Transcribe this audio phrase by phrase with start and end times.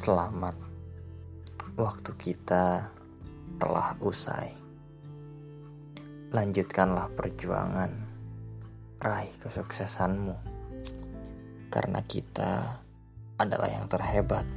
[0.00, 0.56] Selamat,
[1.76, 2.88] waktu kita
[3.60, 4.48] telah usai.
[6.32, 7.92] Lanjutkanlah perjuangan,
[8.96, 10.40] raih kesuksesanmu,
[11.68, 12.80] karena kita
[13.36, 14.48] adalah yang terhebat.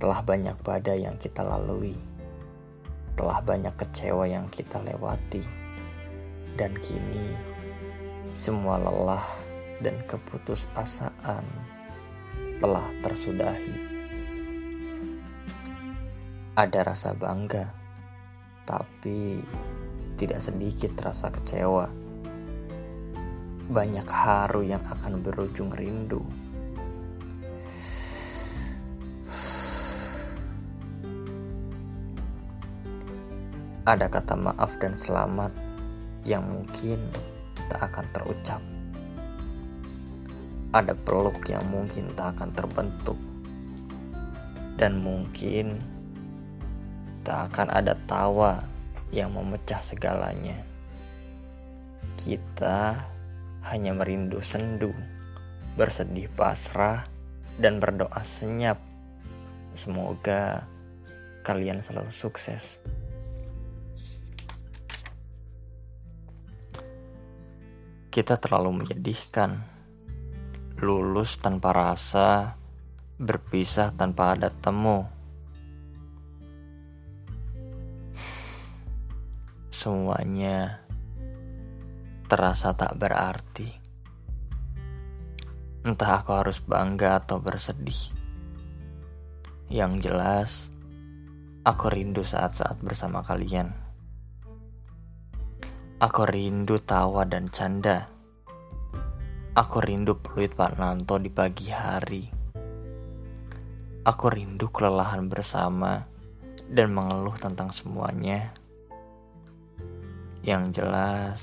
[0.00, 1.92] Telah banyak badai yang kita lalui,
[3.20, 5.44] telah banyak kecewa yang kita lewati,
[6.56, 7.36] dan kini
[8.32, 9.28] semua lelah
[9.84, 11.73] dan keputusasaan
[12.64, 13.76] telah tersudahi.
[16.56, 17.68] Ada rasa bangga,
[18.64, 19.36] tapi
[20.16, 21.92] tidak sedikit rasa kecewa.
[23.68, 26.24] Banyak haru yang akan berujung rindu.
[33.84, 35.52] Ada kata maaf dan selamat
[36.24, 36.96] yang mungkin
[37.68, 38.73] tak akan terucap
[40.74, 43.18] ada peluk yang mungkin tak akan terbentuk,
[44.74, 45.78] dan mungkin
[47.22, 48.58] tak akan ada tawa
[49.14, 50.58] yang memecah segalanya.
[52.18, 52.98] Kita
[53.70, 54.90] hanya merindu sendu,
[55.78, 57.06] bersedih pasrah,
[57.54, 58.82] dan berdoa senyap.
[59.78, 60.66] Semoga
[61.46, 62.82] kalian selalu sukses.
[68.10, 69.73] Kita terlalu menyedihkan
[70.84, 72.60] lulus tanpa rasa,
[73.16, 75.08] berpisah tanpa ada temu.
[79.72, 80.84] Semuanya
[82.28, 83.72] terasa tak berarti.
[85.88, 88.12] Entah aku harus bangga atau bersedih.
[89.72, 90.50] Yang jelas,
[91.64, 93.72] aku rindu saat-saat bersama kalian.
[95.96, 98.13] Aku rindu tawa dan canda
[99.54, 102.26] Aku rindu peluit Pak Nanto di pagi hari.
[104.02, 106.10] Aku rindu kelelahan bersama
[106.66, 108.50] dan mengeluh tentang semuanya.
[110.42, 111.40] Yang jelas,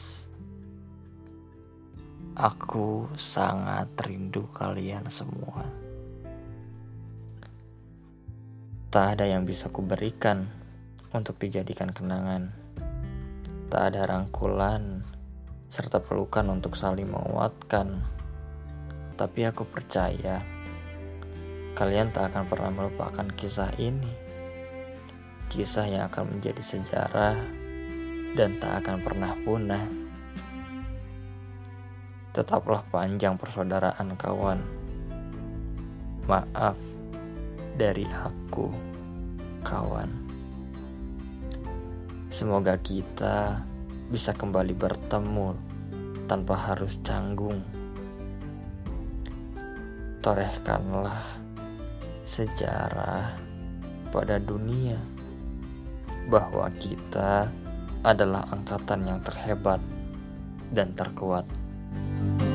[2.35, 5.63] aku sangat rindu kalian semua.
[8.91, 10.51] Tak ada yang bisa kuberikan
[11.15, 12.51] untuk dijadikan kenangan.
[13.71, 15.07] Tak ada rangkulan
[15.71, 18.03] serta pelukan untuk saling menguatkan.
[19.15, 20.43] Tapi aku percaya
[21.79, 24.11] kalian tak akan pernah melupakan kisah ini.
[25.47, 27.39] Kisah yang akan menjadi sejarah
[28.35, 29.87] dan tak akan pernah punah.
[32.35, 34.59] Tetaplah panjang persaudaraan kawan.
[36.27, 36.75] Maaf
[37.79, 38.67] dari aku,
[39.63, 40.11] kawan.
[42.27, 43.70] Semoga kita
[44.11, 45.55] bisa kembali bertemu
[46.27, 47.63] tanpa harus canggung.
[50.19, 51.39] Torehkanlah
[52.27, 53.39] sejarah
[54.11, 54.99] pada dunia
[56.27, 57.47] bahwa kita
[58.03, 59.79] adalah angkatan yang terhebat
[60.75, 61.47] dan terkuat.
[61.91, 62.50] thank you